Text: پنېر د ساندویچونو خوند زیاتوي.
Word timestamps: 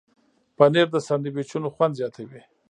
پنېر 0.57 0.87
د 0.91 0.97
ساندویچونو 1.07 1.67
خوند 1.75 1.97
زیاتوي. 1.99 2.41